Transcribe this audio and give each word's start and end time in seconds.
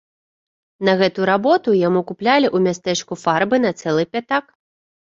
На 0.87 0.95
гэту 1.01 1.27
работу 1.31 1.75
яму 1.87 2.01
куплялі 2.13 2.47
ў 2.55 2.69
мястэчку 2.69 3.13
фарбы 3.27 3.65
на 3.69 3.75
цэлы 3.79 4.13
пятак. 4.17 4.45